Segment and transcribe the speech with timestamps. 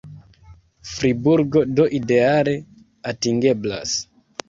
[0.91, 2.55] Friburgo do ideale
[3.09, 3.89] atingeblas.